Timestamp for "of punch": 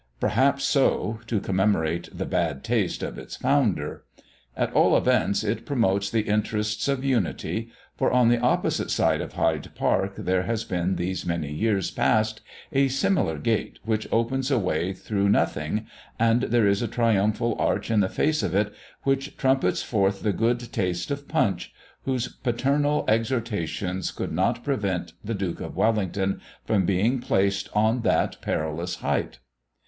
21.11-21.75